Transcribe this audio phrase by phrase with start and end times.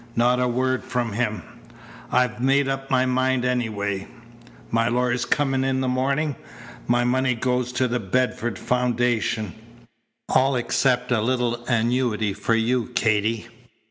[0.15, 1.43] Not a word from him.
[2.11, 4.07] I'd made up my mind anyway.
[4.71, 6.35] My lawyer's coming in the morning.
[6.87, 9.53] My money goes to the Bedford Foundation
[10.27, 13.45] all except a little annuity for you, Katy.